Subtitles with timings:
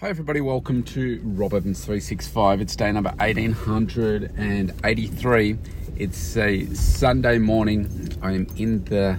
[0.00, 0.40] Hi, everybody.
[0.40, 2.62] Welcome to Rob Evans 365.
[2.62, 5.58] It's day number 1883.
[5.96, 8.08] It's a Sunday morning.
[8.22, 9.18] I am in the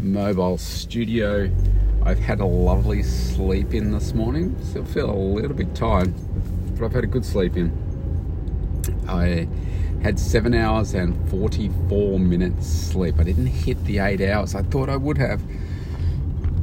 [0.00, 1.50] mobile studio.
[2.02, 4.56] I've had a lovely sleep in this morning.
[4.64, 6.14] Still feel a little bit tired,
[6.78, 7.70] but I've had a good sleep in.
[9.06, 9.46] I
[10.02, 13.18] had seven hours and 44 minutes sleep.
[13.18, 15.42] I didn't hit the eight hours I thought I would have,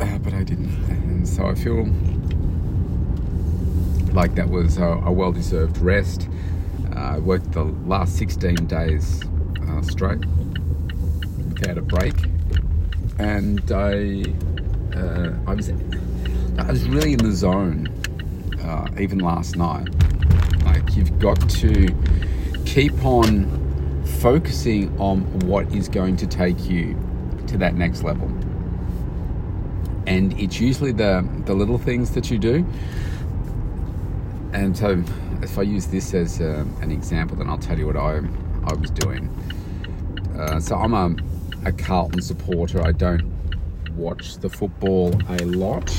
[0.00, 0.72] uh, but I didn't.
[0.88, 1.88] And so I feel
[4.18, 6.28] like that was a, a well deserved rest.
[6.92, 9.22] Uh, I worked the last 16 days
[9.68, 10.18] uh, straight
[11.50, 12.16] without a break,
[13.20, 14.24] and I
[14.98, 17.86] uh, I was I was really in the zone
[18.60, 19.88] uh, even last night.
[20.64, 21.86] Like you've got to
[22.66, 26.98] keep on focusing on what is going to take you
[27.46, 28.26] to that next level.
[30.08, 32.66] And it's usually the, the little things that you do
[34.52, 35.02] and so,
[35.42, 38.20] if I use this as uh, an example, then I'll tell you what I,
[38.64, 39.28] I was doing.
[40.38, 41.14] Uh, so, I'm a,
[41.66, 42.82] a, Carlton supporter.
[42.82, 43.30] I don't
[43.94, 45.90] watch the football a lot,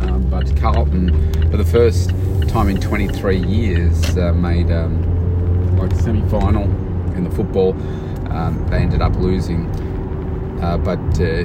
[0.00, 2.10] um, but Carlton, for the first
[2.48, 6.64] time in 23 years, uh, made um, like a semi final
[7.14, 7.72] in the football.
[8.32, 9.66] Um, they ended up losing.
[10.62, 11.44] Uh, but uh,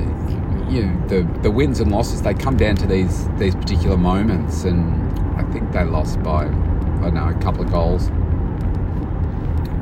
[0.69, 4.64] you know, the, the wins and losses, they come down to these, these particular moments.
[4.64, 8.07] And I think they lost by, I know, a couple of goals.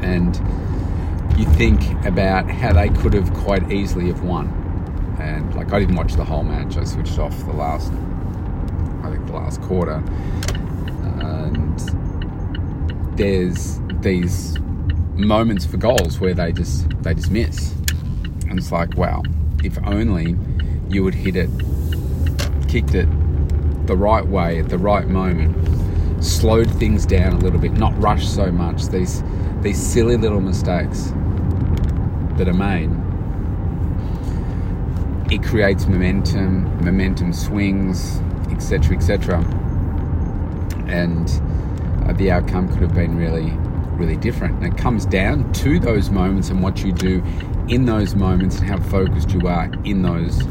[0.03, 0.35] And
[1.37, 4.47] you think about how they could have quite easily have won.
[5.19, 6.77] And like I didn't watch the whole match.
[6.77, 7.91] I switched off the last,
[9.03, 10.03] I think the last quarter.
[11.21, 11.79] And
[13.17, 14.59] there's these
[15.15, 17.71] moments for goals where they just they just miss.
[18.49, 19.23] And it's like, wow,
[19.63, 20.35] if only
[20.89, 21.49] you would hit it,
[22.67, 23.07] kicked it
[23.87, 28.27] the right way at the right moment, slowed things down a little bit, not rush
[28.27, 28.87] so much.
[28.87, 29.23] These
[29.61, 31.11] these silly little mistakes
[32.37, 32.91] that are made.
[35.31, 38.19] It creates momentum, momentum swings,
[38.51, 39.39] etc., etc.
[40.87, 41.27] And
[42.05, 43.49] uh, the outcome could have been really,
[43.97, 44.63] really different.
[44.63, 47.23] And it comes down to those moments and what you do
[47.67, 50.43] in those moments and how focused you are in those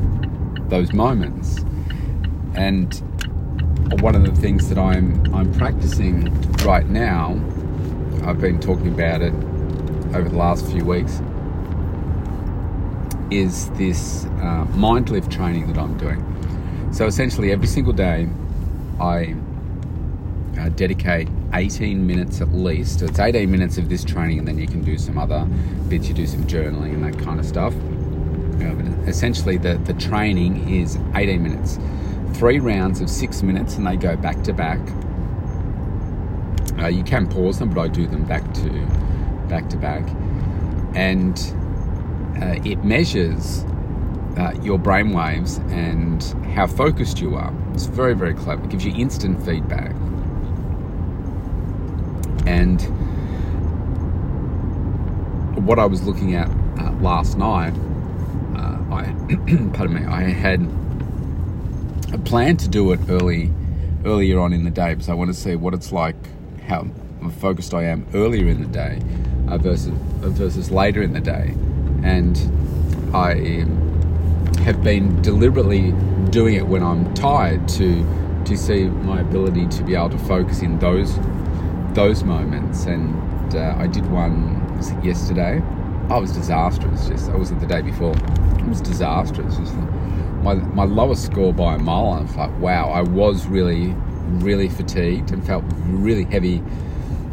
[0.69, 1.65] those moments.
[2.55, 3.01] And
[4.01, 7.33] one of the things that I'm I'm practicing right now.
[8.25, 9.35] I've been talking about it
[10.15, 11.21] over the last few weeks.
[13.31, 16.23] Is this uh, mind lift training that I'm doing?
[16.93, 18.29] So essentially, every single day,
[19.01, 19.35] I
[20.59, 23.01] uh, dedicate 18 minutes at least.
[23.01, 25.45] So it's 18 minutes of this training, and then you can do some other
[25.89, 26.09] bits.
[26.09, 27.75] You do some journaling and that kind of stuff.
[28.59, 31.79] But essentially, the the training is 18 minutes
[32.35, 34.81] three rounds of six minutes and they go back to back.
[36.79, 38.71] Uh, you can pause them, but I do them back to
[39.49, 40.03] back to back,
[40.95, 41.39] and
[42.43, 43.65] uh, it measures
[44.37, 46.23] uh, your brain waves and
[46.53, 47.55] how focused you are.
[47.73, 48.65] It's very very clever.
[48.65, 49.95] It gives you instant feedback,
[52.47, 52.83] and
[55.65, 57.75] what I was looking at uh, last night,
[58.57, 59.05] uh, I
[59.73, 60.61] pardon me, I had
[62.15, 63.51] I plan to do it early,
[64.05, 66.15] earlier on in the day because I want to see what it's like,
[66.69, 66.87] how
[67.41, 69.03] focused I am earlier in the day
[69.49, 69.89] uh, versus
[70.23, 71.57] uh, versus later in the day,
[72.05, 72.39] and
[73.13, 73.65] I
[74.63, 75.91] have been deliberately
[76.31, 78.07] doing it when I'm tired to
[78.45, 81.19] to see my ability to be able to focus in those
[81.95, 82.85] those moments.
[82.85, 85.61] And uh, I did one was yesterday.
[86.11, 87.09] I was disastrous.
[87.09, 88.15] Just I was it the day before.
[88.15, 89.57] It was disastrous.
[89.57, 89.73] It was,
[90.45, 92.13] my, my lowest score by a mile.
[92.13, 93.89] And I was like, wow, I was really,
[94.45, 96.63] really fatigued and felt really heavy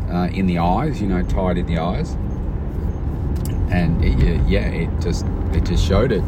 [0.10, 2.14] uh, in the eyes, you know, tired in the eyes.
[3.70, 6.24] And it, yeah, it just it just showed it.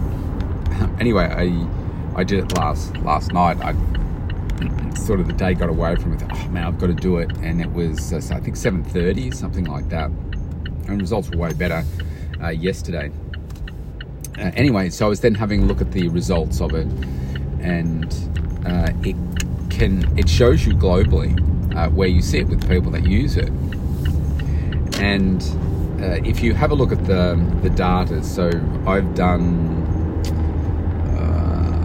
[0.99, 3.57] anyway, I I did it last last night.
[3.61, 3.73] I
[4.95, 6.23] sort of the day got away from it.
[6.31, 9.65] Oh man, I've got to do it, and it was uh, I think 7:30, something
[9.65, 10.09] like that.
[10.87, 11.83] And results were way better
[12.41, 13.11] uh, yesterday.
[14.37, 16.87] Uh, anyway, so I was then having a look at the results of it,
[17.59, 18.05] and
[18.65, 19.15] uh, it
[19.69, 21.33] can it shows you globally
[21.75, 23.49] uh, where you sit with people that use it.
[24.99, 25.41] And
[26.01, 28.47] uh, if you have a look at the the data, so
[28.87, 30.23] I've done,
[31.15, 31.81] uh,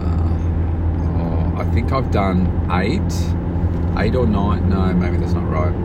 [1.19, 3.13] oh, I think I've done eight,
[3.99, 4.69] eight or nine.
[4.69, 5.75] No, maybe that's not right.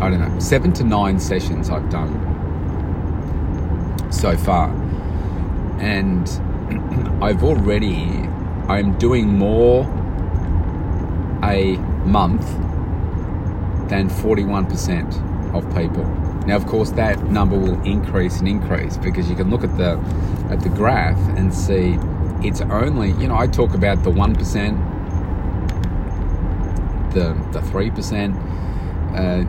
[0.00, 0.38] I don't know.
[0.38, 2.22] Seven to nine sessions I've done
[4.12, 4.85] so far
[5.80, 6.28] and
[7.22, 8.28] I've already
[8.68, 9.84] I'm doing more
[11.42, 12.46] a month
[13.88, 16.04] than 41% of people.
[16.46, 19.98] Now, of course, that number will increase and increase because you can look at the
[20.50, 21.98] at the graph and see
[22.42, 24.78] it's only you know I talk about the one percent,
[27.12, 28.36] the the three percent.
[29.14, 29.44] Uh,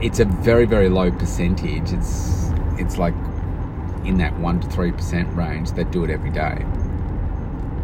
[0.00, 1.92] it's a very very low percentage.
[1.92, 3.14] It's it's like
[4.04, 6.64] in that one to three percent range that do it every day,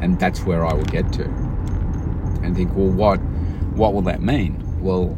[0.00, 1.24] and that's where I will get to.
[2.42, 3.18] And think, well, what
[3.76, 4.62] what will that mean?
[4.80, 5.16] Well,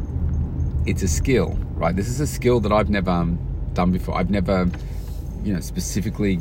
[0.85, 1.95] it's a skill, right?
[1.95, 3.39] This is a skill that I've never um,
[3.73, 4.15] done before.
[4.15, 4.69] I've never,
[5.43, 6.39] you know, specifically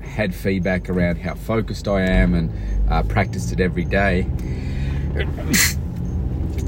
[0.00, 2.50] had feedback around how focused I am and
[2.90, 4.26] uh, practiced it every day.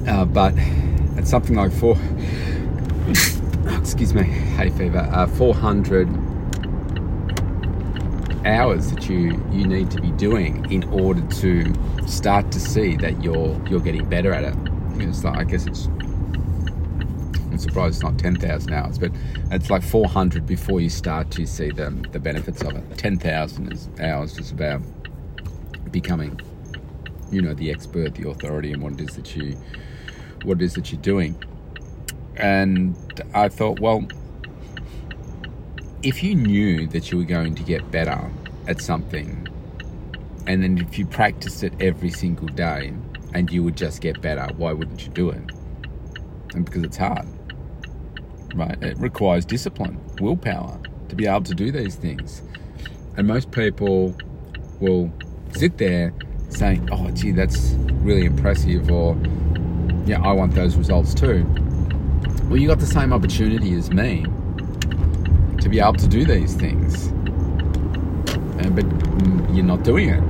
[0.06, 0.54] Uh, but
[1.16, 1.96] it's something like four,
[3.76, 6.06] excuse me, hay fever, uh, 400
[8.46, 11.74] hours that you, you need to be doing in order to
[12.06, 14.54] start to see that you're you're getting better at it.
[14.98, 15.88] It's like, I guess it's
[17.56, 19.10] I'm surprised it's not 10,000 hours, but
[19.50, 22.98] it's like 400 before you start to see the, the benefits of it.
[22.98, 24.82] 10,000 hours is about
[25.90, 26.38] becoming,
[27.30, 29.56] you know, the expert, the authority in what it is that you,
[30.44, 31.42] what it is that you're doing.
[32.36, 32.94] And
[33.32, 34.06] I thought, well,
[36.06, 38.30] if you knew that you were going to get better
[38.68, 39.48] at something,
[40.46, 42.92] and then if you practiced it every single day
[43.34, 45.42] and you would just get better, why wouldn't you do it?
[46.54, 47.26] And because it's hard
[48.56, 48.82] right?
[48.82, 52.42] It requires discipline, willpower to be able to do these things.
[53.16, 54.16] And most people
[54.80, 55.12] will
[55.52, 56.12] sit there
[56.48, 57.72] saying, oh, gee, that's
[58.02, 59.16] really impressive, or
[60.06, 61.44] yeah, I want those results too.
[62.44, 64.24] Well, you got the same opportunity as me
[65.66, 67.06] to be able to do these things,
[68.62, 70.22] and, but mm, you're not doing it.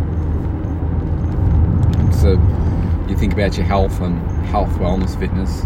[2.14, 2.30] So
[3.06, 5.62] you think about your health and health, wellness, fitness,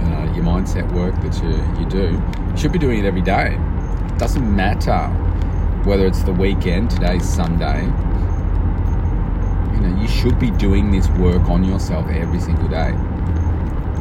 [0.00, 3.58] uh, your mindset work that you, you do, you should be doing it every day.
[3.58, 5.08] It doesn't matter
[5.84, 7.82] whether it's the weekend, today's Sunday.
[9.74, 12.92] You know, you should be doing this work on yourself every single day.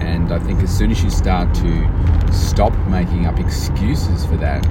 [0.01, 4.65] And I think as soon as you start to stop making up excuses for that,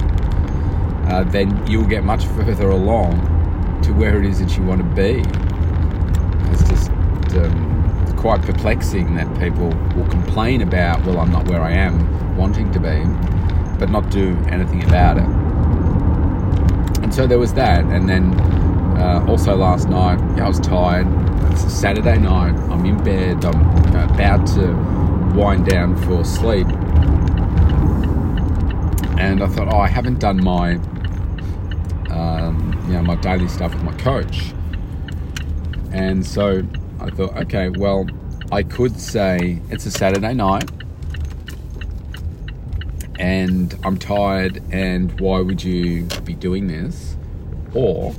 [1.09, 4.87] uh, then you'll get much further along to where it is that you want to
[4.95, 5.23] be.
[6.51, 6.91] It's just
[7.37, 12.71] um, quite perplexing that people will complain about, well, I'm not where I am wanting
[12.73, 13.03] to be,
[13.79, 15.23] but not do anything about it.
[17.03, 17.85] And so there was that.
[17.85, 18.33] And then
[18.99, 21.07] uh, also last night, I was tired.
[21.51, 22.53] It's a Saturday night.
[22.69, 23.45] I'm in bed.
[23.45, 24.98] I'm you know, about to
[25.35, 26.67] wind down for sleep.
[29.17, 30.75] And I thought, oh, I haven't done my,
[32.09, 34.53] um, you know, my daily stuff with my coach.
[35.91, 36.63] And so
[36.99, 38.07] I thought, okay, well,
[38.51, 40.69] I could say it's a Saturday night
[43.19, 47.17] and I'm tired, and why would you be doing this?
[47.73, 48.13] Or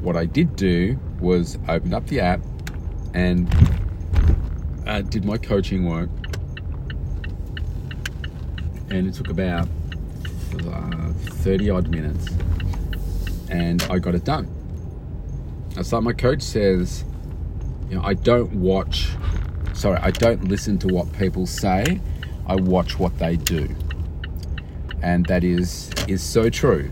[0.00, 2.40] what I did do was open up the app
[3.12, 3.48] and
[4.88, 6.08] uh, did my coaching work,
[8.90, 9.68] and it took about
[10.66, 12.28] uh, 30 odd minutes,
[13.50, 14.48] and I got it done.
[15.76, 17.04] It's like my coach says,
[17.88, 19.10] you know, I don't watch,
[19.74, 22.00] sorry, I don't listen to what people say.
[22.46, 23.68] I watch what they do.
[25.02, 26.90] And that is is so true.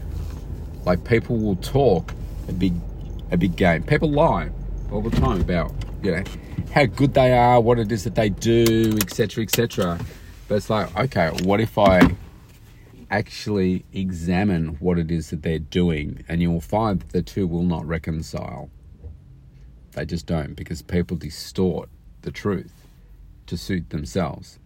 [0.84, 2.14] Like people will talk
[2.48, 2.74] a big
[3.32, 3.82] a big game.
[3.82, 4.50] People lie
[4.92, 5.72] all the time about,
[6.06, 6.22] you know,
[6.72, 9.98] how good they are, what it is that they do, etc., etc.
[10.46, 12.16] But it's like, okay, what if I
[13.10, 17.48] actually examine what it is that they're doing, and you will find that the two
[17.48, 18.70] will not reconcile.
[19.92, 21.88] They just don't because people distort
[22.22, 22.86] the truth
[23.46, 24.60] to suit themselves.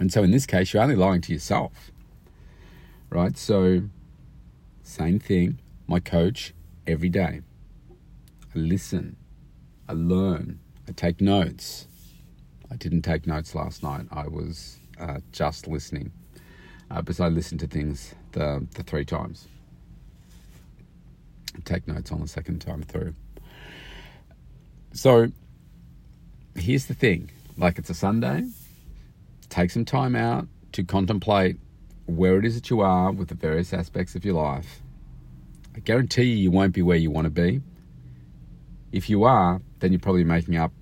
[0.00, 1.92] And so in this case, you're only lying to yourself.
[3.10, 3.36] Right?
[3.36, 3.82] So,
[4.82, 5.60] same thing.
[5.86, 6.52] My coach
[6.84, 7.42] every day.
[8.54, 9.16] Listen.
[9.88, 10.60] I learn.
[10.88, 11.86] I take notes.
[12.70, 14.06] I didn't take notes last night.
[14.10, 16.12] I was uh, just listening.
[16.90, 19.48] Uh, because I listened to things the, the three times.
[21.54, 23.14] I take notes on the second time through.
[24.92, 25.32] So
[26.54, 28.44] here's the thing like it's a Sunday,
[29.48, 31.58] take some time out to contemplate
[32.06, 34.80] where it is that you are with the various aspects of your life.
[35.74, 37.60] I guarantee you, you won't be where you want to be.
[38.92, 40.72] If you are, then you're probably making up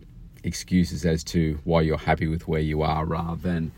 [0.42, 3.72] excuses as to why you're happy with where you are rather than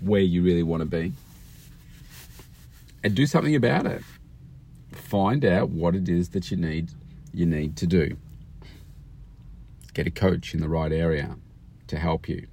[0.00, 1.12] where you really want to be.
[3.02, 4.02] And do something about it.
[4.92, 6.90] Find out what it is that you need
[7.32, 8.16] you need to do
[9.94, 11.36] get a coach in the right area
[11.86, 12.46] to help you.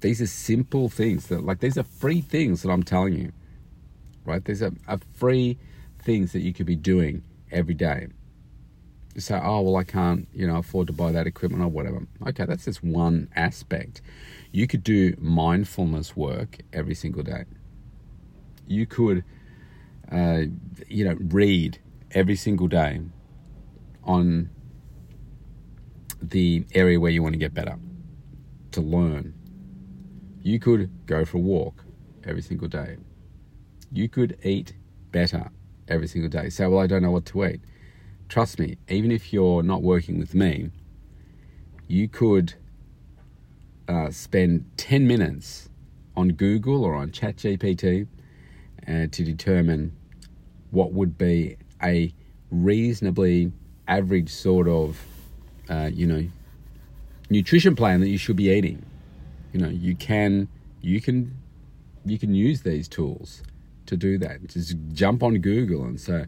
[0.00, 3.32] These are simple things that, like, these are free things that I'm telling you,
[4.24, 4.42] right?
[4.42, 5.58] These are, are free
[6.02, 7.22] things that you could be doing
[7.52, 8.08] every day.
[9.14, 12.06] You say, oh, well, I can't, you know, afford to buy that equipment or whatever.
[12.28, 14.02] Okay, that's just one aspect.
[14.52, 17.44] You could do mindfulness work every single day.
[18.68, 19.24] You could,
[20.10, 20.42] uh,
[20.88, 21.78] you know, read
[22.12, 23.00] every single day
[24.04, 24.50] on
[26.22, 27.78] the area where you want to get better,
[28.72, 29.34] to learn.
[30.42, 31.84] You could go for a walk
[32.24, 32.96] every single day.
[33.92, 34.74] You could eat
[35.10, 35.50] better
[35.88, 36.48] every single day.
[36.50, 37.60] Say, well, I don't know what to eat.
[38.30, 40.70] Trust me, even if you're not working with me,
[41.88, 42.54] you could
[43.88, 45.68] uh, spend 10 minutes
[46.16, 48.06] on Google or on ChatGPT
[48.86, 49.96] uh, to determine
[50.70, 52.14] what would be a
[52.52, 53.50] reasonably
[53.88, 54.96] average sort of,
[55.68, 56.24] uh, you know,
[57.30, 58.86] nutrition plan that you should be eating.
[59.52, 60.46] You know, you can
[60.80, 61.36] you can
[62.04, 63.42] you can use these tools
[63.86, 64.46] to do that.
[64.46, 66.26] Just jump on Google and say,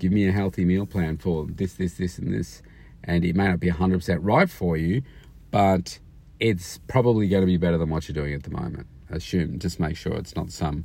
[0.00, 2.62] give me a healthy meal plan for this, this, this, and this.
[3.04, 5.02] And it may not be 100% right for you,
[5.50, 6.00] but
[6.40, 8.86] it's probably going to be better than what you're doing at the moment.
[9.10, 10.84] Assume, just make sure it's not some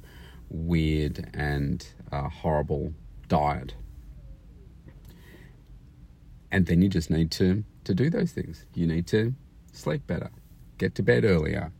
[0.50, 2.94] weird and uh, horrible
[3.28, 3.74] diet.
[6.52, 8.66] And then you just need to, to do those things.
[8.74, 9.34] You need to
[9.72, 10.30] sleep better,
[10.78, 11.72] get to bed earlier,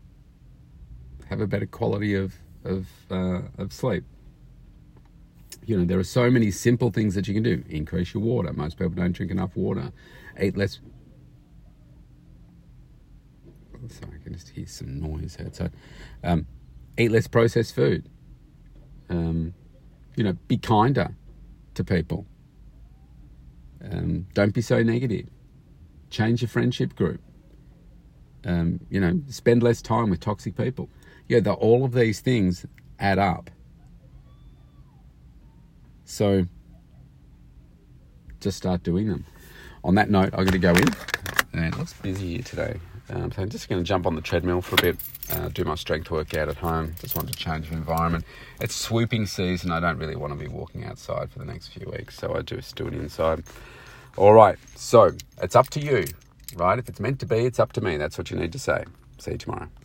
[1.30, 4.06] have a better quality of, of, uh, of sleep
[5.66, 7.64] you know, there are so many simple things that you can do.
[7.70, 8.54] Increase your water.
[8.54, 9.92] Most people don't drink enough water.
[10.40, 10.80] Eat less.
[13.74, 15.72] Oh, sorry, I can just hear some noise outside.
[16.24, 16.46] Um,
[16.98, 18.08] eat less processed food.
[19.10, 19.54] Um,
[20.16, 21.16] you know, be kinder
[21.74, 22.26] to people.
[23.84, 25.28] Um, don't be so negative.
[26.10, 27.22] Change your friendship group.
[28.46, 30.90] Um, you know, spend less time with toxic people.
[31.28, 32.66] Yeah, the, all of these things
[33.00, 33.50] add up
[36.06, 36.46] so
[38.40, 39.26] just start doing them.
[39.84, 40.88] On that note, I'm going to go in.
[41.54, 42.80] And it looks busy here today.
[43.10, 44.98] Um, so I'm just going to jump on the treadmill for a bit,
[45.32, 46.96] uh, do my strength workout at home.
[47.00, 48.26] Just want to change the environment.
[48.60, 49.72] It's swooping season.
[49.72, 52.42] I don't really want to be walking outside for the next few weeks, so I
[52.42, 53.44] just do it inside.
[54.18, 56.06] All right, so it's up to you,
[56.56, 56.80] right?
[56.80, 57.98] If it's meant to be, it's up to me.
[57.98, 58.86] That's what you need to say.
[59.18, 59.68] See you tomorrow.